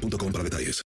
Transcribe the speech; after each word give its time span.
boostmobile.com 0.00 0.32
para 0.32 0.44
detalles. 0.44 0.82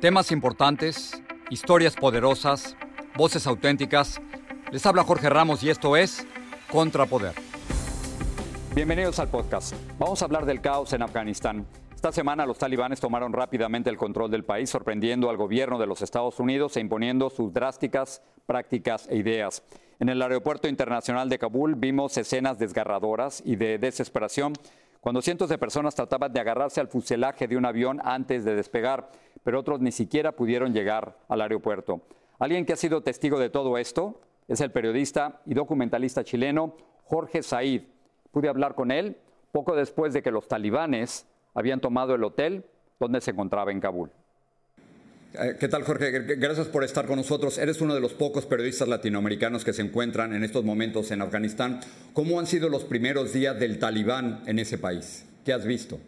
Temas 0.00 0.30
importantes, 0.30 1.20
historias 1.50 1.96
poderosas, 1.96 2.76
voces 3.16 3.46
auténticas. 3.46 4.20
Les 4.70 4.84
habla 4.86 5.02
Jorge 5.02 5.28
Ramos 5.30 5.62
y 5.62 5.70
esto 5.70 5.96
es 5.96 6.26
Contrapoder. 6.70 7.34
Bienvenidos 8.74 9.18
al 9.18 9.28
podcast. 9.28 9.74
Vamos 9.98 10.20
a 10.20 10.26
hablar 10.26 10.44
del 10.44 10.60
caos 10.60 10.92
en 10.92 11.02
Afganistán. 11.02 11.66
Esta 12.06 12.20
semana 12.20 12.46
los 12.46 12.58
talibanes 12.58 13.00
tomaron 13.00 13.32
rápidamente 13.32 13.90
el 13.90 13.96
control 13.96 14.30
del 14.30 14.44
país, 14.44 14.70
sorprendiendo 14.70 15.28
al 15.28 15.36
gobierno 15.36 15.76
de 15.76 15.88
los 15.88 16.02
Estados 16.02 16.38
Unidos 16.38 16.76
e 16.76 16.80
imponiendo 16.80 17.30
sus 17.30 17.52
drásticas 17.52 18.22
prácticas 18.46 19.08
e 19.08 19.16
ideas. 19.16 19.64
En 19.98 20.08
el 20.08 20.22
aeropuerto 20.22 20.68
internacional 20.68 21.28
de 21.28 21.40
Kabul 21.40 21.74
vimos 21.74 22.16
escenas 22.16 22.60
desgarradoras 22.60 23.42
y 23.44 23.56
de 23.56 23.78
desesperación 23.78 24.52
cuando 25.00 25.20
cientos 25.20 25.48
de 25.48 25.58
personas 25.58 25.96
trataban 25.96 26.32
de 26.32 26.38
agarrarse 26.38 26.80
al 26.80 26.86
fuselaje 26.86 27.48
de 27.48 27.56
un 27.56 27.66
avión 27.66 28.00
antes 28.04 28.44
de 28.44 28.54
despegar, 28.54 29.10
pero 29.42 29.58
otros 29.58 29.80
ni 29.80 29.90
siquiera 29.90 30.30
pudieron 30.30 30.72
llegar 30.72 31.18
al 31.26 31.40
aeropuerto. 31.40 32.02
Alguien 32.38 32.66
que 32.66 32.74
ha 32.74 32.76
sido 32.76 33.02
testigo 33.02 33.40
de 33.40 33.50
todo 33.50 33.78
esto 33.78 34.20
es 34.46 34.60
el 34.60 34.70
periodista 34.70 35.40
y 35.44 35.54
documentalista 35.54 36.22
chileno 36.22 36.76
Jorge 37.02 37.42
Said. 37.42 37.82
Pude 38.30 38.48
hablar 38.48 38.76
con 38.76 38.92
él 38.92 39.16
poco 39.50 39.74
después 39.74 40.12
de 40.12 40.22
que 40.22 40.30
los 40.30 40.46
talibanes 40.46 41.26
habían 41.56 41.80
tomado 41.80 42.14
el 42.14 42.22
hotel 42.22 42.64
donde 43.00 43.20
se 43.20 43.32
encontraba 43.32 43.72
en 43.72 43.80
Kabul. 43.80 44.10
Eh, 45.32 45.56
¿Qué 45.58 45.68
tal, 45.68 45.82
Jorge? 45.82 46.10
Gracias 46.36 46.68
por 46.68 46.84
estar 46.84 47.06
con 47.06 47.16
nosotros. 47.16 47.58
Eres 47.58 47.80
uno 47.80 47.94
de 47.94 48.00
los 48.00 48.12
pocos 48.12 48.46
periodistas 48.46 48.86
latinoamericanos 48.88 49.64
que 49.64 49.72
se 49.72 49.82
encuentran 49.82 50.34
en 50.34 50.44
estos 50.44 50.64
momentos 50.64 51.10
en 51.10 51.22
Afganistán. 51.22 51.80
¿Cómo 52.12 52.38
han 52.38 52.46
sido 52.46 52.68
los 52.68 52.84
primeros 52.84 53.32
días 53.32 53.58
del 53.58 53.78
talibán 53.78 54.42
en 54.46 54.58
ese 54.58 54.78
país? 54.78 55.24
¿Qué 55.44 55.52
has 55.52 55.64
visto? 55.64 55.98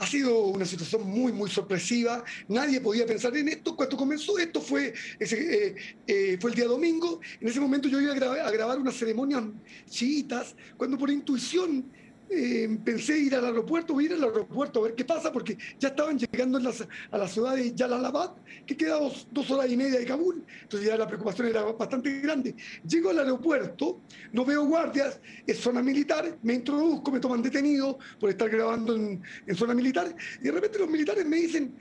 Ha 0.00 0.06
sido 0.06 0.46
una 0.46 0.64
situación 0.64 1.08
muy, 1.08 1.32
muy 1.32 1.48
sorpresiva. 1.48 2.24
Nadie 2.48 2.80
podía 2.80 3.06
pensar 3.06 3.36
en 3.36 3.48
esto. 3.48 3.76
Cuando 3.76 3.96
comenzó 3.96 4.36
esto 4.38 4.60
fue, 4.60 4.92
eh, 5.20 5.74
eh, 6.06 6.38
fue 6.40 6.50
el 6.50 6.56
día 6.56 6.66
domingo. 6.66 7.20
En 7.40 7.48
ese 7.48 7.60
momento 7.60 7.88
yo 7.88 8.00
iba 8.00 8.12
a 8.12 8.16
grabar, 8.16 8.40
a 8.40 8.50
grabar 8.50 8.78
unas 8.78 8.96
ceremonias 8.96 9.44
chiitas, 9.88 10.56
cuando 10.76 10.98
por 10.98 11.10
intuición 11.10 11.84
eh, 12.30 12.78
pensé 12.84 13.18
ir 13.18 13.34
al 13.34 13.44
aeropuerto, 13.44 13.92
voy 13.92 14.04
a 14.04 14.06
ir 14.08 14.12
al 14.14 14.24
aeropuerto 14.24 14.80
a 14.80 14.82
ver 14.84 14.94
qué 14.94 15.04
pasa, 15.04 15.30
porque 15.30 15.58
ya 15.78 15.88
estaban 15.88 16.18
llegando 16.18 16.58
a 16.58 17.18
la 17.18 17.28
ciudad 17.28 17.54
de 17.54 17.74
Jalalabad, 17.76 18.32
que 18.66 18.76
queda 18.76 18.98
dos, 18.98 19.50
horas 19.50 19.70
y 19.70 19.76
media 19.76 19.98
de 19.98 20.06
Kabul, 20.06 20.42
entonces 20.62 20.88
ya 20.88 20.96
la 20.96 21.06
preocupación 21.06 21.48
era 21.48 21.62
bastante 21.62 22.20
grande. 22.20 22.54
Llego 22.88 23.10
al 23.10 23.18
aeropuerto, 23.18 24.00
no 24.32 24.44
veo 24.44 24.64
guardias, 24.64 25.20
es 25.46 25.58
zona 25.58 25.82
militar, 25.82 26.38
me 26.42 26.54
introduzco, 26.54 27.10
me 27.10 27.20
toman 27.20 27.42
detenido 27.42 27.98
por 28.18 28.30
estar 28.30 28.48
grabando 28.48 28.96
en, 28.96 29.22
zona 29.54 29.74
militar, 29.74 30.14
y 30.40 30.44
de 30.44 30.52
repente 30.52 30.78
los 30.78 30.88
militares 30.88 31.26
me 31.26 31.36
dicen, 31.36 31.74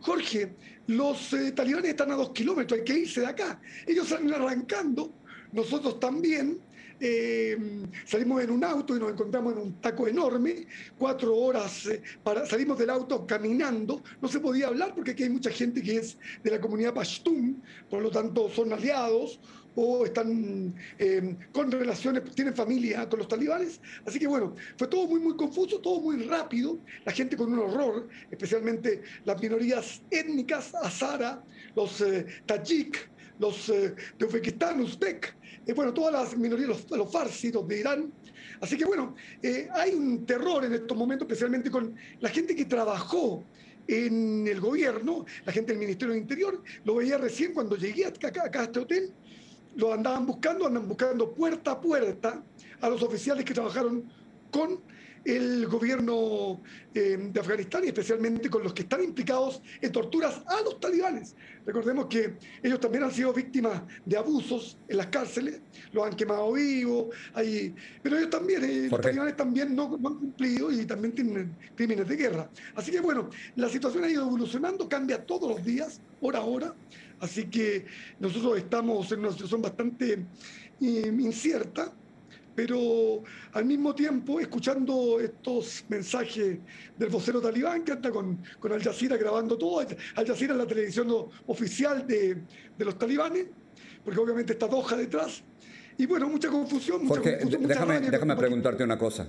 Jorge, 0.00 0.54
los 0.88 1.32
eh, 1.32 1.52
talibanes 1.52 1.90
están 1.90 2.10
a 2.10 2.14
dos 2.14 2.30
kilómetros, 2.30 2.78
hay 2.78 2.84
que 2.84 2.98
irse 2.98 3.20
de 3.22 3.26
acá. 3.26 3.58
Ellos 3.86 4.06
salen 4.06 4.34
arrancando, 4.34 5.14
nosotros 5.54 6.00
también, 6.00 6.58
eh, 6.98 7.56
salimos 8.04 8.42
en 8.42 8.50
un 8.50 8.64
auto 8.64 8.96
y 8.96 9.00
nos 9.00 9.12
encontramos 9.12 9.52
en 9.52 9.58
un 9.60 9.80
taco 9.80 10.08
enorme, 10.08 10.66
cuatro 10.98 11.36
horas, 11.36 11.86
eh, 11.86 12.02
para, 12.22 12.44
salimos 12.44 12.76
del 12.78 12.90
auto 12.90 13.24
caminando, 13.26 14.02
no 14.20 14.28
se 14.28 14.40
podía 14.40 14.66
hablar 14.66 14.94
porque 14.94 15.12
aquí 15.12 15.22
hay 15.22 15.30
mucha 15.30 15.50
gente 15.50 15.80
que 15.80 15.96
es 15.98 16.18
de 16.42 16.50
la 16.50 16.60
comunidad 16.60 16.92
Pashtun, 16.92 17.62
por 17.88 18.02
lo 18.02 18.10
tanto 18.10 18.48
son 18.50 18.72
aliados 18.72 19.40
o 19.76 20.04
están 20.04 20.74
eh, 20.98 21.36
con 21.52 21.70
relaciones, 21.70 22.22
tienen 22.34 22.54
familia 22.54 23.08
con 23.08 23.20
los 23.20 23.28
talibanes. 23.28 23.80
Así 24.06 24.18
que 24.18 24.26
bueno, 24.26 24.54
fue 24.76 24.88
todo 24.88 25.06
muy, 25.06 25.20
muy 25.20 25.36
confuso, 25.36 25.80
todo 25.80 26.00
muy 26.00 26.22
rápido, 26.24 26.78
la 27.04 27.12
gente 27.12 27.36
con 27.36 27.52
un 27.52 27.60
horror, 27.60 28.08
especialmente 28.30 29.02
las 29.24 29.40
minorías 29.40 30.02
étnicas, 30.10 30.74
azara, 30.76 31.42
los 31.74 32.04
tajik, 32.46 33.13
los 33.38 33.66
de 33.66 34.24
Uzbekistán, 34.24 34.80
uzbek, 34.80 35.36
eh, 35.66 35.72
bueno, 35.72 35.92
todas 35.92 36.12
las 36.12 36.36
minorías, 36.36 36.68
los, 36.68 36.90
los 36.90 37.10
farsitos 37.10 37.66
de 37.66 37.80
Irán. 37.80 38.12
Así 38.60 38.76
que 38.76 38.84
bueno, 38.84 39.14
eh, 39.42 39.68
hay 39.72 39.94
un 39.94 40.24
terror 40.24 40.64
en 40.64 40.74
estos 40.74 40.96
momentos, 40.96 41.26
especialmente 41.26 41.70
con 41.70 41.94
la 42.20 42.28
gente 42.28 42.54
que 42.54 42.64
trabajó 42.64 43.44
en 43.86 44.46
el 44.46 44.60
gobierno, 44.60 45.26
la 45.44 45.52
gente 45.52 45.72
del 45.72 45.80
Ministerio 45.80 46.14
del 46.14 46.22
Interior, 46.22 46.62
lo 46.84 46.96
veía 46.96 47.18
recién 47.18 47.52
cuando 47.52 47.76
llegué 47.76 48.06
acá, 48.06 48.28
acá 48.28 48.60
a 48.60 48.64
este 48.64 48.80
hotel, 48.80 49.12
lo 49.76 49.92
andaban 49.92 50.26
buscando, 50.26 50.66
andan 50.66 50.88
buscando 50.88 51.34
puerta 51.34 51.72
a 51.72 51.80
puerta 51.80 52.42
a 52.80 52.88
los 52.88 53.02
oficiales 53.02 53.44
que 53.44 53.52
trabajaron 53.52 54.04
con 54.50 54.80
el 55.24 55.66
gobierno 55.66 56.60
eh, 56.94 57.16
de 57.32 57.40
Afganistán 57.40 57.84
y 57.84 57.88
especialmente 57.88 58.50
con 58.50 58.62
los 58.62 58.74
que 58.74 58.82
están 58.82 59.02
implicados 59.02 59.62
en 59.80 59.90
torturas 59.90 60.42
a 60.46 60.62
los 60.62 60.78
talibanes. 60.78 61.34
Recordemos 61.64 62.06
que 62.06 62.34
ellos 62.62 62.78
también 62.78 63.04
han 63.04 63.12
sido 63.12 63.32
víctimas 63.32 63.82
de 64.04 64.16
abusos 64.16 64.78
en 64.86 64.98
las 64.98 65.06
cárceles, 65.06 65.60
los 65.92 66.06
han 66.06 66.14
quemado 66.14 66.52
vivos, 66.52 67.06
pero 68.02 68.16
ellos 68.18 68.30
también, 68.30 68.64
eh, 68.64 68.88
los 68.90 69.00
talibanes 69.00 69.36
también 69.36 69.74
no, 69.74 69.84
han 69.94 70.14
cumplido 70.14 70.70
y 70.70 70.84
también 70.84 71.14
tienen 71.14 71.56
crímenes 71.74 72.06
de 72.06 72.16
guerra. 72.16 72.50
Así 72.74 72.90
que 72.90 73.00
bueno, 73.00 73.30
la 73.56 73.68
situación 73.68 74.04
ha 74.04 74.08
ido 74.08 74.22
evolucionando, 74.26 74.88
cambia 74.88 75.24
todos 75.24 75.48
los 75.48 75.64
días, 75.64 76.00
hora 76.20 76.40
a 76.40 76.44
hora, 76.44 76.74
así 77.20 77.46
que 77.46 77.86
nosotros 78.20 78.58
estamos 78.58 79.10
en 79.12 79.20
una 79.20 79.32
situación 79.32 79.62
bastante 79.62 80.26
eh, 80.80 81.16
incierta 81.18 81.92
pero 82.54 83.22
al 83.52 83.64
mismo 83.64 83.94
tiempo 83.94 84.40
escuchando 84.40 85.18
estos 85.20 85.84
mensajes 85.88 86.58
del 86.96 87.08
vocero 87.08 87.40
talibán 87.40 87.84
que 87.84 87.92
anda 87.92 88.10
con, 88.10 88.42
con 88.58 88.72
Al 88.72 88.82
Jazeera 88.82 89.16
grabando 89.16 89.58
todo. 89.58 89.80
Al 89.80 90.26
Jazeera 90.26 90.54
es 90.54 90.58
la 90.58 90.66
televisión 90.66 91.08
oficial 91.46 92.06
de, 92.06 92.36
de 92.76 92.84
los 92.84 92.98
talibanes, 92.98 93.46
porque 94.04 94.20
obviamente 94.20 94.52
está 94.52 94.66
Doha 94.66 94.96
detrás. 94.96 95.42
Y 95.96 96.06
bueno, 96.06 96.28
mucha 96.28 96.48
confusión. 96.48 97.04
Mucha 97.04 97.20
Jorge, 97.20 97.38
déjame, 97.60 98.00
déjame 98.00 98.36
preguntarte 98.36 98.84
una 98.84 98.98
cosa. 98.98 99.28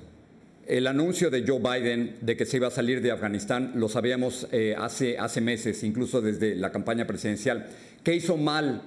El 0.66 0.88
anuncio 0.88 1.30
de 1.30 1.46
Joe 1.46 1.59
Biden 1.59 2.16
de 2.22 2.35
que 2.35 2.46
se 2.46 2.58
iba 2.58 2.68
a 2.68 2.72
salir 2.72 3.00
de 3.02 3.12
Afganistán 3.12 3.74
lo 3.75 3.88
sabíamos 3.88 4.47
eh, 4.52 4.75
hace, 4.75 5.19
hace 5.19 5.40
meses, 5.40 5.84
incluso 5.84 6.22
desde 6.22 6.56
la 6.56 6.72
campaña 6.72 7.06
presidencial. 7.06 7.68
¿Qué 8.03 8.16
hizo 8.16 8.35
mal 8.35 8.81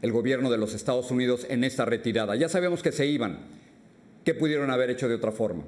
el 0.00 0.12
gobierno 0.12 0.50
de 0.50 0.56
los 0.56 0.72
Estados 0.72 1.10
Unidos 1.10 1.46
en 1.50 1.62
esta 1.62 1.84
retirada? 1.84 2.36
Ya 2.36 2.48
sabemos 2.48 2.82
que 2.82 2.90
se 2.90 3.06
iban, 3.06 3.38
¿Qué 4.24 4.34
pudieron 4.34 4.70
haber 4.70 4.90
hecho 4.90 5.08
de 5.08 5.14
otra 5.14 5.32
forma? 5.32 5.64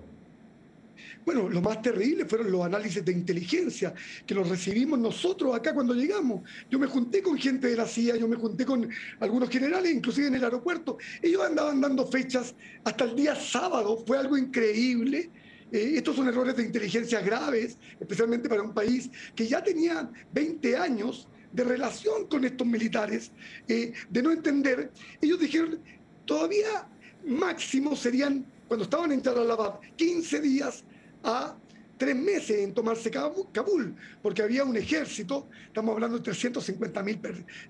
Bueno, 1.25 1.49
lo 1.49 1.61
más 1.61 1.81
terrible 1.81 2.25
fueron 2.25 2.51
los 2.51 2.65
análisis 2.65 3.05
de 3.05 3.13
inteligencia 3.13 3.95
que 4.27 4.35
los 4.35 4.49
recibimos 4.49 4.99
nosotros 4.99 5.55
acá 5.55 5.73
cuando 5.73 5.95
llegamos. 5.95 6.43
Yo 6.69 6.81
me 6.81 6.89
junté 6.89 7.23
con 7.23 7.39
gente 7.39 7.69
de 7.69 7.77
la 7.77 7.87
CIA, 7.87 8.17
yo 8.17 8.27
me 8.27 8.37
junté 8.37 8.67
con 8.67 8.89
algunos 9.21 9.49
generales, 9.49 9.93
inclusive 9.93 10.27
en 10.27 10.35
el 10.35 10.45
aeropuerto. 10.45 10.99
Ellos 11.23 11.43
andaban 11.43 11.81
dando 11.81 12.07
fechas 12.07 12.55
hasta 12.83 13.05
el 13.05 13.15
día 13.15 13.37
sábado, 13.37 14.03
fue 14.05 14.19
algo 14.19 14.37
increíble. 14.37 15.31
Eh, 15.71 15.95
estos 15.97 16.17
son 16.17 16.27
errores 16.27 16.57
de 16.57 16.65
inteligencia 16.65 17.21
graves, 17.21 17.79
especialmente 18.01 18.49
para 18.49 18.63
un 18.63 18.75
país 18.75 19.09
que 19.37 19.47
ya 19.47 19.63
tenía 19.63 20.11
20 20.33 20.77
años 20.77 21.29
de 21.53 21.65
relación 21.65 22.27
con 22.27 22.45
estos 22.45 22.67
militares, 22.67 23.31
eh, 23.69 23.93
de 24.11 24.23
no 24.23 24.33
entender. 24.33 24.91
Ellos 25.21 25.39
dijeron, 25.39 25.79
todavía 26.27 26.89
máximo 27.27 27.97
serían, 27.97 28.45
cuando 28.69 28.85
estaban 28.85 29.13
en 29.13 29.23
Jalalabad, 29.23 29.81
15 29.97 30.41
días 30.41 30.85
a 31.25 31.57
tres 32.03 32.17
meses 32.17 32.59
en 32.59 32.75
tomarse 32.75 33.11
Kabul, 33.11 33.95
porque 34.23 34.43
había 34.43 34.65
un 34.65 34.77
ejército, 34.77 35.49
estamos 35.67 35.95
hablando 35.95 36.19
de 36.19 36.25
350 36.25 37.03
mil 37.05 37.21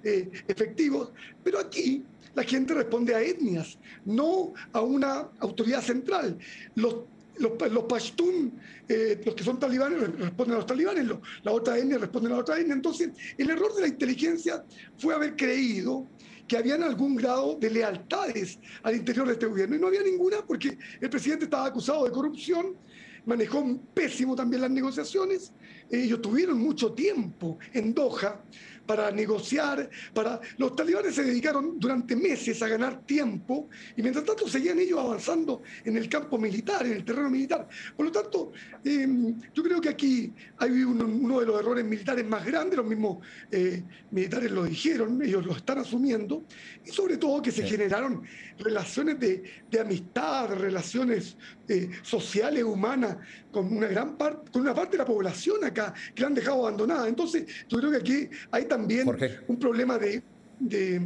eh, 0.03 0.31
efectivos, 0.49 1.13
pero 1.45 1.59
aquí 1.59 2.03
la 2.35 2.43
gente 2.43 2.73
responde 2.73 3.15
a 3.15 3.21
etnias, 3.21 3.79
no 4.07 4.55
a 4.73 4.81
una 4.81 5.29
autoridad 5.41 5.83
central. 5.83 6.39
Los, 6.77 6.97
los, 7.39 7.53
los 7.71 7.85
pashtun, 7.85 8.53
eh, 8.89 9.21
los 9.23 9.35
que 9.35 9.45
son 9.45 9.59
talibanes, 9.59 10.01
responden 10.01 10.55
a 10.55 10.59
los 10.59 10.67
talibanes, 10.67 11.07
la 11.43 11.53
otra 11.53 11.77
etnia 11.77 11.99
responde 11.99 12.29
a 12.29 12.33
la 12.33 12.39
otra 12.39 12.59
etnia. 12.59 12.75
Entonces, 12.75 13.11
el 13.37 13.51
error 13.51 13.75
de 13.75 13.83
la 13.83 13.89
inteligencia 13.89 14.65
fue 14.97 15.15
haber 15.15 15.37
creído 15.37 16.07
que 16.47 16.57
habían 16.57 16.83
algún 16.83 17.17
grado 17.17 17.57
de 17.59 17.71
lealtades 17.71 18.59
al 18.83 18.97
interior 18.97 19.27
de 19.27 19.35
este 19.35 19.47
gobierno. 19.47 19.77
Y 19.77 19.79
no 19.79 19.87
había 19.87 20.03
ninguna 20.03 20.45
porque 20.47 20.77
el 21.01 21.11
presidente 21.11 21.45
estaba 21.45 21.67
acusado 21.67 22.05
de 22.05 22.11
corrupción, 22.11 22.77
manejó 23.25 23.81
pésimo 23.95 24.35
también 24.35 24.63
las 24.63 24.71
negociaciones. 24.71 25.53
Ellos 25.91 26.21
tuvieron 26.21 26.59
mucho 26.59 26.93
tiempo 26.93 27.59
en 27.73 27.95
Doha 27.95 28.43
para 28.87 29.11
negociar, 29.11 29.89
para... 30.13 30.41
Los 30.59 30.75
talibanes 30.77 31.15
se 31.15 31.25
dedicaron 31.25 31.79
durante 31.79 32.17
meses 32.17 32.63
a 32.63 32.69
ganar 32.69 33.03
tiempo 33.05 33.69
y 33.97 34.03
mientras 34.03 34.25
tanto 34.25 34.49
seguían 34.49 34.79
ellos 34.79 34.99
avanzando 34.99 35.63
en 35.85 35.97
el 35.97 36.09
campo 36.09 36.39
militar, 36.39 36.87
en 36.87 36.93
el 36.93 37.05
terreno 37.05 37.31
militar. 37.31 37.69
Por 37.97 38.07
lo 38.07 38.13
tanto, 38.13 38.53
em, 38.85 39.41
yo 39.55 39.63
creo 39.63 39.81
que 39.81 39.89
aquí 39.89 40.33
hay 40.59 40.83
uno, 40.83 41.41
de 41.41 41.47
los 41.47 41.61
errores 41.61 41.85
militares 41.85 42.27
más 42.27 42.45
grandes, 42.45 42.77
los 42.77 42.87
mismos 42.87 43.19
eh, 43.51 43.83
militares 44.11 44.51
lo 44.51 44.65
dijeron, 44.65 45.23
ellos 45.23 45.45
lo 45.45 45.53
están 45.53 45.79
asumiendo, 45.79 46.45
y 46.85 46.91
sobre 46.91 47.17
todo 47.17 47.43
que 47.43 47.51
se 47.51 47.67
generaron 47.67 48.23
relaciones 48.59 49.19
de, 49.19 49.43
de 49.71 49.81
amistad, 49.81 50.55
relaciones 50.55 51.37
eh, 51.69 51.91
sociales, 52.03 52.65
humanas, 52.65 53.17
con 53.51 53.75
una 53.77 53.87
gran 53.87 54.17
parte, 54.17 54.51
con 54.51 54.63
una 54.63 54.75
parte 54.75 54.93
de 54.93 54.99
la 54.99 55.05
población 55.05 55.65
acá 55.65 55.95
que 56.15 56.23
la 56.23 56.29
han 56.29 56.35
dejado 56.35 56.67
abandonada. 56.67 57.09
Entonces, 57.09 57.47
yo 57.69 57.79
creo 57.79 57.91
que 57.91 57.97
aquí 57.97 58.29
hay 58.51 58.65
también 58.73 59.07
un 59.49 59.59
problema 59.59 59.99
de, 59.99 60.23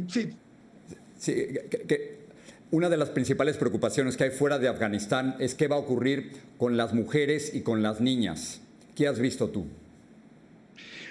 sí. 0.07 0.29
Sí, 1.17 1.33
que, 1.87 2.17
una 2.71 2.89
de 2.89 2.95
las 2.95 3.09
principales 3.09 3.57
preocupaciones 3.57 4.15
que 4.15 4.25
hay 4.25 4.31
fuera 4.31 4.57
de 4.57 4.69
Afganistán 4.69 5.35
es 5.39 5.53
qué 5.53 5.67
va 5.67 5.75
a 5.75 5.79
ocurrir 5.79 6.31
con 6.57 6.77
las 6.77 6.93
mujeres 6.93 7.53
y 7.53 7.61
con 7.61 7.83
las 7.83 7.99
niñas. 7.99 8.61
¿Qué 8.95 9.07
has 9.07 9.19
visto 9.19 9.49
tú? 9.49 9.65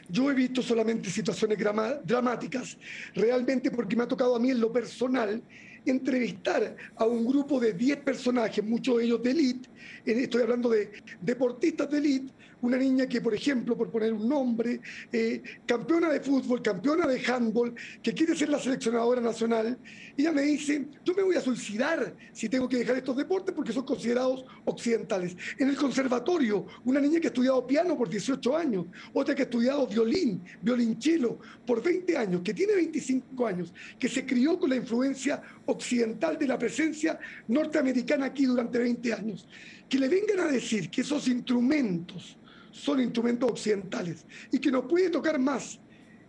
Yo 0.09 0.31
he 0.31 0.35
visto 0.35 0.63
solamente 0.63 1.11
situaciones 1.11 1.59
dramáticas, 2.05 2.79
realmente 3.15 3.71
porque 3.71 3.97
me 3.97 4.05
ha 4.05 4.09
tocado 4.09 4.37
a 4.37 4.39
mí 4.39 4.51
en 4.51 4.61
lo 4.61 4.73
personal 4.73 5.43
entrevistar 5.91 6.77
a 6.97 7.05
un 7.05 7.27
grupo 7.27 7.61
de 7.61 7.73
10 7.73 7.99
personajes, 7.99 8.65
muchos 8.65 8.99
de 8.99 9.05
ellos 9.05 9.23
de 9.23 9.31
élite, 9.31 9.69
estoy 10.05 10.43
hablando 10.43 10.69
de 10.69 10.91
deportistas 11.21 11.91
de 11.91 11.99
élite, 11.99 12.33
una 12.63 12.77
niña 12.77 13.07
que, 13.07 13.21
por 13.21 13.35
ejemplo, 13.35 13.77
por 13.77 13.91
poner 13.91 14.13
un 14.13 14.29
nombre, 14.29 14.81
eh, 15.13 15.43
campeona 15.67 16.09
de 16.09 16.21
fútbol, 16.21 16.63
campeona 16.63 17.07
de 17.07 17.21
handball, 17.25 17.75
que 18.03 18.13
quiere 18.13 18.35
ser 18.35 18.49
la 18.49 18.59
seleccionadora 18.59 19.21
nacional, 19.21 19.79
ella 20.17 20.33
me 20.33 20.43
dice, 20.43 20.87
yo 21.05 21.15
me 21.15 21.23
voy 21.23 21.37
a 21.37 21.41
suicidar 21.41 22.17
si 22.33 22.49
tengo 22.49 22.69
que 22.69 22.79
dejar 22.79 22.97
estos 22.97 23.17
deportes 23.17 23.55
porque 23.55 23.73
son 23.73 23.85
considerados 23.85 24.45
occidentales. 24.65 25.37
En 25.59 25.69
el 25.69 25.77
conservatorio, 25.77 26.67
una 26.85 27.01
niña 27.01 27.21
que 27.21 27.27
ha 27.27 27.31
estudiado 27.31 27.67
piano 27.67 27.97
por 27.97 28.09
18 28.09 28.57
años, 28.57 28.87
otra 29.13 29.35
que 29.35 29.43
ha 29.43 29.45
estudiado 29.45 29.87
violín, 29.87 30.43
violonchelo 30.63 31.39
por 31.67 31.83
20 31.83 32.17
años, 32.17 32.41
que 32.43 32.55
tiene 32.55 32.75
25 32.75 33.47
años, 33.47 33.73
que 33.99 34.09
se 34.09 34.25
crió 34.25 34.59
con 34.59 34.71
la 34.71 34.77
influencia 34.77 35.43
occidental 35.67 35.76
de 35.77 36.47
la 36.47 36.59
presencia 36.59 37.19
norteamericana 37.49 38.27
aquí 38.27 38.47
durante 38.47 38.79
20 38.79 39.13
años, 39.13 39.49
que 39.89 39.99
le 39.99 40.09
vengan 40.09 40.41
a 40.41 40.51
decir 40.51 40.91
que 40.91 41.03
esos 41.03 41.29
instrumentos 41.29 42.37
son 42.71 43.01
instrumentos 43.01 43.51
occidentales 43.51 44.27
y 44.51 44.59
que 44.59 44.71
no 44.71 44.87
puede 44.87 45.11
tocar 45.11 45.39
más 45.39 45.81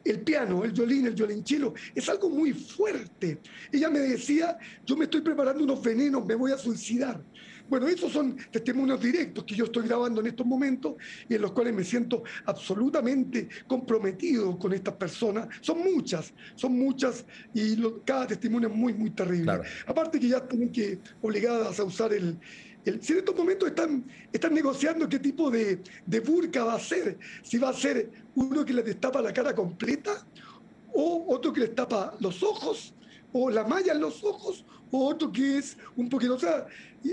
el 0.03 0.21
piano, 0.21 0.63
el 0.63 0.71
violín, 0.71 1.07
el 1.07 1.13
violonchelo, 1.13 1.73
es 1.93 2.07
algo 2.07 2.29
muy 2.29 2.53
fuerte. 2.53 3.39
Ella 3.71 3.89
me 3.89 3.99
decía, 3.99 4.57
yo 4.85 4.95
me 4.95 5.05
estoy 5.05 5.21
preparando 5.21 5.63
unos 5.63 5.81
venenos, 5.81 6.25
me 6.25 6.35
voy 6.35 6.51
a 6.51 6.57
suicidar. 6.57 7.21
Bueno, 7.69 7.87
esos 7.87 8.11
son 8.11 8.37
testimonios 8.51 9.01
directos 9.01 9.43
que 9.43 9.55
yo 9.55 9.65
estoy 9.65 9.87
grabando 9.87 10.21
en 10.21 10.27
estos 10.27 10.45
momentos 10.45 10.95
y 11.27 11.35
en 11.35 11.41
los 11.41 11.51
cuales 11.51 11.73
me 11.73 11.83
siento 11.83 12.23
absolutamente 12.45 13.49
comprometido 13.67 14.57
con 14.57 14.73
estas 14.73 14.95
personas. 14.95 15.47
Son 15.61 15.79
muchas, 15.79 16.33
son 16.55 16.77
muchas 16.77 17.25
y 17.53 17.77
cada 18.05 18.27
testimonio 18.27 18.69
es 18.69 18.75
muy, 18.75 18.93
muy 18.93 19.09
terrible. 19.09 19.61
Aparte 19.85 20.19
que 20.19 20.29
ya 20.29 20.47
tienen 20.47 20.71
que 20.71 20.99
obligadas 21.21 21.79
a 21.79 21.83
usar 21.83 22.13
el, 22.13 22.37
si 23.01 23.13
en 23.13 23.19
estos 23.19 23.35
momentos 23.35 23.67
están, 23.67 24.05
están 24.31 24.53
negociando 24.53 25.09
qué 25.09 25.19
tipo 25.19 25.51
de, 25.51 25.81
de 26.05 26.19
burka 26.21 26.63
va 26.63 26.75
a 26.75 26.79
ser, 26.79 27.17
si 27.43 27.57
va 27.57 27.69
a 27.69 27.73
ser 27.73 28.09
uno 28.35 28.63
que 28.63 28.73
les 28.73 28.85
destapa 28.85 29.21
la 29.21 29.33
cara 29.33 29.53
completa, 29.53 30.25
o 30.93 31.25
otro 31.27 31.51
que 31.51 31.61
les 31.61 31.75
tapa 31.75 32.15
los 32.19 32.41
ojos, 32.43 32.93
o 33.33 33.49
la 33.49 33.65
malla 33.65 33.91
en 33.91 34.01
los 34.01 34.23
ojos, 34.23 34.65
o 34.91 35.07
otro 35.07 35.31
que 35.31 35.57
es 35.57 35.77
un 35.95 36.09
poquito, 36.09 36.35
o 36.35 36.39
sea, 36.39 36.65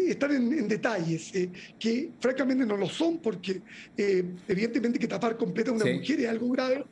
están 0.08 0.32
en, 0.32 0.68
detalles 0.68 1.34
eh, 1.34 1.50
que 1.78 2.10
francamente 2.20 2.64
no 2.66 2.76
lo 2.76 2.88
son, 2.88 3.18
porque 3.18 3.60
eh, 3.96 4.24
evidentemente 4.48 4.98
que 4.98 5.08
tapar 5.08 5.36
completa 5.36 5.70
a 5.70 5.74
una 5.74 5.84
mujer 5.84 6.20
es 6.20 6.28
algo 6.28 6.50
grave, 6.50 6.84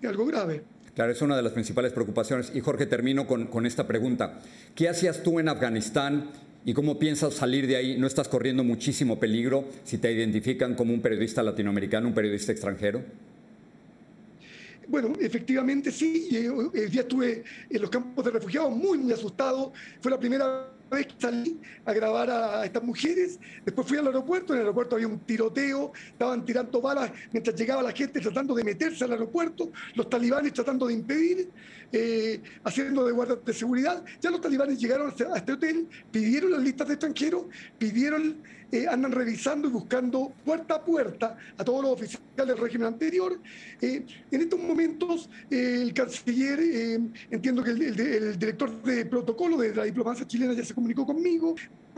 es 0.00 0.08
algo 0.08 0.26
grave. 0.26 0.62
Claro, 0.94 1.12
es 1.12 1.22
una 1.22 1.36
de 1.36 1.42
las 1.42 1.52
principales 1.52 1.92
preocupaciones. 1.92 2.50
Y 2.54 2.60
Jorge, 2.60 2.86
termino 2.86 3.26
con, 3.26 3.46
con 3.46 3.66
esta 3.66 3.86
pregunta. 3.86 4.40
¿Qué 4.74 4.88
hacías 4.88 5.22
tú 5.22 5.38
en 5.38 5.48
Afganistán 5.48 6.30
¿Y 6.64 6.74
cómo 6.74 6.98
piensas 6.98 7.32
salir 7.32 7.66
de 7.66 7.76
ahí? 7.76 7.96
¿No 7.96 8.06
estás 8.06 8.28
corriendo 8.28 8.62
muchísimo 8.62 9.18
peligro 9.18 9.64
si 9.84 9.96
te 9.96 10.12
identifican 10.12 10.74
como 10.74 10.92
un 10.92 11.00
periodista 11.00 11.42
latinoamericano, 11.42 12.08
un 12.08 12.14
periodista 12.14 12.52
extranjero? 12.52 13.02
Bueno, 14.86 15.12
efectivamente 15.20 15.90
sí. 15.90 16.28
El 16.30 16.70
eh, 16.74 16.86
día 16.88 17.02
estuve 17.02 17.44
en 17.70 17.80
los 17.80 17.88
campos 17.88 18.24
de 18.24 18.32
refugiados 18.32 18.70
muy, 18.74 18.98
muy 18.98 19.12
asustado. 19.12 19.72
Fue 20.00 20.10
la 20.10 20.18
primera 20.18 20.70
vez 20.90 21.06
que 21.06 21.14
salí 21.18 21.60
a 21.84 21.92
grabar 21.92 22.30
a 22.30 22.64
estas 22.64 22.82
mujeres. 22.82 23.38
Después 23.64 23.86
fui 23.86 23.98
al 23.98 24.06
aeropuerto. 24.06 24.52
En 24.52 24.60
el 24.60 24.66
aeropuerto 24.66 24.96
había 24.96 25.08
un 25.08 25.20
tiroteo. 25.20 25.92
Estaban 26.12 26.44
tirando 26.44 26.80
balas 26.80 27.10
mientras 27.32 27.56
llegaba 27.56 27.82
la 27.82 27.92
gente 27.92 28.20
tratando 28.20 28.54
de 28.54 28.64
meterse 28.64 29.04
al 29.04 29.12
aeropuerto. 29.12 29.70
Los 29.94 30.08
talibanes 30.08 30.52
tratando 30.52 30.86
de 30.86 30.94
impedir. 30.94 31.48
Eh, 31.90 32.42
haciendo 32.64 33.06
de 33.06 33.12
guardia 33.12 33.36
de 33.36 33.54
seguridad. 33.54 34.04
Ya 34.20 34.30
los 34.30 34.42
talibanes 34.42 34.78
llegaron 34.78 35.08
a 35.10 35.36
este 35.36 35.52
hotel, 35.52 35.88
pidieron 36.10 36.50
las 36.52 36.60
listas 36.60 36.86
de 36.86 36.94
extranjeros, 36.94 37.46
pidieron, 37.78 38.42
eh, 38.70 38.86
andan 38.86 39.12
revisando 39.12 39.68
y 39.68 39.70
buscando 39.70 40.32
puerta 40.44 40.74
a 40.74 40.84
puerta 40.84 41.36
a 41.56 41.64
todos 41.64 41.82
los 41.82 41.92
oficiales 41.92 42.28
del 42.36 42.58
régimen 42.58 42.88
anterior. 42.88 43.40
Eh, 43.80 44.04
en 44.30 44.40
estos 44.40 44.60
momentos, 44.60 45.30
el 45.50 45.92
canciller, 45.94 46.60
entiendo 47.30 47.62
que 47.62 47.70
el, 47.70 48.38
director 48.38 48.82
de 48.82 49.06
protocolo 49.06 49.56
de 49.56 49.74
la 49.74 49.84
diplomacia 49.84 50.26
chilena 50.26 50.52
ya 50.52 50.64
se 50.64 50.74
comunicó 50.74 51.06
conmigo, 51.06 51.54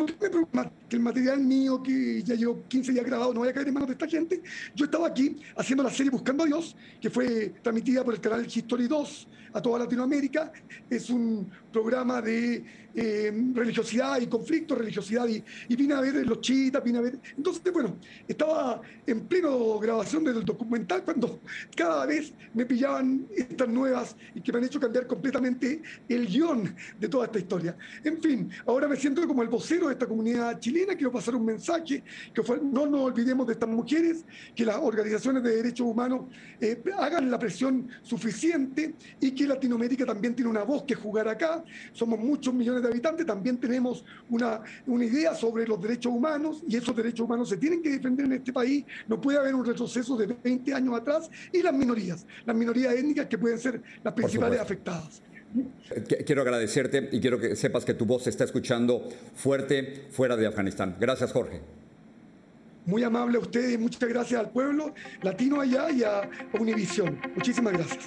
que 0.06 0.96
el 0.96 1.02
material 1.02 1.40
mío, 1.40 1.82
que 1.82 2.22
ya 2.22 2.34
llevo 2.34 2.62
15 2.68 2.92
días 2.92 3.04
grabado, 3.04 3.32
no 3.34 3.40
vaya 3.40 3.52
a 3.52 3.54
caer 3.54 3.68
en 3.68 3.74
manos 3.74 3.88
de 3.88 3.94
esta 3.94 4.08
gente. 4.08 4.42
Yo 4.74 4.84
estaba 4.84 5.06
aquí 5.08 5.36
haciendo 5.56 5.82
la 5.82 5.90
serie 5.90 6.10
Buscando 6.10 6.44
a 6.44 6.46
Dios, 6.46 6.76
que 7.00 7.10
fue 7.10 7.54
transmitida 7.62 8.04
por 8.04 8.14
el 8.14 8.20
canal 8.20 8.46
History 8.46 8.88
2 8.88 9.28
a 9.52 9.62
toda 9.62 9.80
Latinoamérica. 9.80 10.52
Es 10.88 11.10
un 11.10 11.50
programa 11.72 12.20
de 12.20 12.64
eh, 12.94 13.32
religiosidad 13.54 14.20
y 14.20 14.26
conflicto, 14.26 14.74
religiosidad 14.74 15.28
y, 15.28 15.42
y, 15.68 15.76
vine 15.76 15.94
a 15.94 16.00
ver 16.00 16.26
los 16.26 16.40
chiitas, 16.40 16.82
vine 16.82 16.98
a 16.98 17.02
ver... 17.02 17.18
Entonces, 17.36 17.72
bueno, 17.72 17.96
estaba 18.26 18.80
en 19.06 19.20
pleno 19.26 19.78
grabación 19.78 20.24
del 20.24 20.44
documental 20.44 21.04
cuando 21.04 21.40
cada 21.76 22.06
vez 22.06 22.32
me 22.52 22.66
pillaban 22.66 23.26
estas 23.36 23.68
nuevas 23.68 24.16
y 24.34 24.40
que 24.40 24.52
me 24.52 24.58
han 24.58 24.64
hecho 24.64 24.80
cambiar 24.80 25.06
completamente 25.06 25.82
el 26.08 26.26
guion 26.26 26.74
de 26.98 27.08
toda 27.08 27.26
esta 27.26 27.38
historia. 27.38 27.76
En 28.02 28.20
fin, 28.20 28.50
ahora 28.66 28.88
me 28.88 28.96
siento 28.96 29.26
como 29.26 29.42
el 29.42 29.48
vocero 29.48 29.89
de 29.90 29.94
esta 29.94 30.06
comunidad 30.06 30.58
chilena, 30.58 30.94
quiero 30.94 31.12
pasar 31.12 31.34
un 31.34 31.44
mensaje, 31.44 32.02
que 32.32 32.42
fue, 32.42 32.60
no 32.62 32.86
nos 32.86 33.00
olvidemos 33.00 33.46
de 33.46 33.54
estas 33.54 33.68
mujeres, 33.68 34.24
que 34.54 34.64
las 34.64 34.76
organizaciones 34.76 35.42
de 35.42 35.56
derechos 35.56 35.86
humanos 35.86 36.26
eh, 36.60 36.82
hagan 36.98 37.30
la 37.30 37.38
presión 37.38 37.88
suficiente 38.02 38.94
y 39.20 39.32
que 39.32 39.46
Latinoamérica 39.46 40.06
también 40.06 40.34
tiene 40.34 40.50
una 40.50 40.62
voz 40.62 40.84
que 40.84 40.94
jugar 40.94 41.28
acá. 41.28 41.64
Somos 41.92 42.18
muchos 42.18 42.54
millones 42.54 42.82
de 42.82 42.88
habitantes, 42.88 43.26
también 43.26 43.58
tenemos 43.58 44.04
una, 44.28 44.62
una 44.86 45.04
idea 45.04 45.34
sobre 45.34 45.66
los 45.66 45.80
derechos 45.80 46.12
humanos 46.12 46.62
y 46.66 46.76
esos 46.76 46.94
derechos 46.94 47.20
humanos 47.20 47.48
se 47.48 47.56
tienen 47.56 47.82
que 47.82 47.90
defender 47.90 48.26
en 48.26 48.32
este 48.32 48.52
país. 48.52 48.84
No 49.08 49.20
puede 49.20 49.38
haber 49.38 49.54
un 49.54 49.64
retroceso 49.64 50.16
de 50.16 50.26
20 50.26 50.74
años 50.74 50.94
atrás 50.94 51.30
y 51.52 51.62
las 51.62 51.74
minorías, 51.74 52.26
las 52.44 52.56
minorías 52.56 52.94
étnicas 52.94 53.26
que 53.26 53.38
pueden 53.38 53.58
ser 53.58 53.82
las 54.02 54.14
principales 54.14 54.60
afectadas. 54.60 55.22
Quiero 56.24 56.42
agradecerte 56.42 57.08
y 57.10 57.20
quiero 57.20 57.40
que 57.40 57.56
sepas 57.56 57.84
que 57.84 57.94
tu 57.94 58.06
voz 58.06 58.24
se 58.24 58.30
está 58.30 58.44
escuchando 58.44 59.08
fuerte 59.34 60.06
fuera 60.10 60.36
de 60.36 60.46
Afganistán. 60.46 60.96
Gracias, 61.00 61.32
Jorge. 61.32 61.60
Muy 62.86 63.02
amable 63.02 63.36
a 63.36 63.40
ustedes 63.40 63.74
y 63.74 63.78
muchas 63.78 64.08
gracias 64.08 64.40
al 64.40 64.50
pueblo 64.50 64.94
latino 65.22 65.60
allá 65.60 65.90
y 65.90 66.02
a 66.02 66.28
Univisión. 66.58 67.20
Muchísimas 67.34 67.72
gracias. 67.72 68.06